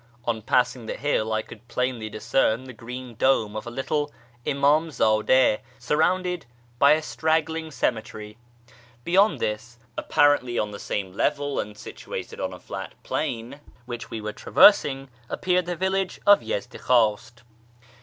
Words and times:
On 0.25 0.41
passing 0.41 0.87
the 0.87 0.95
hill 0.97 1.31
I 1.31 1.43
could 1.43 1.67
plainly 1.67 2.09
discern 2.09 2.63
the 2.63 2.73
green 2.73 3.13
dome 3.13 3.55
of 3.55 3.67
a 3.67 3.69
little 3.69 4.11
Imamzi'ide 4.47 5.59
surrounded 5.77 6.47
by 6.79 6.93
a 6.93 7.03
straggling 7.03 7.69
cemetery: 7.69 8.39
beyond 9.03 9.37
this, 9.39 9.77
apparently 9.95 10.57
on 10.57 10.71
the 10.71 10.79
same 10.79 11.13
level, 11.13 11.59
and 11.59 11.77
situated 11.77 12.39
on 12.41 12.49
the 12.49 12.59
fiat 12.59 12.93
plain 13.03 13.59
which 13.85 14.09
we 14.09 14.19
were 14.19 14.33
traversing, 14.33 15.07
appeared 15.29 15.67
the 15.67 15.75
village 15.75 16.19
of 16.25 16.41
Yezdikhwast. 16.41 17.43